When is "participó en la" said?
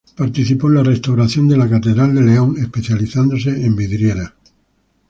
0.15-0.83